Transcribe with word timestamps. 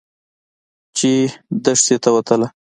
چې 0.97 1.11
دښتې 1.65 1.95
ته 2.03 2.09
وتله. 2.15 2.47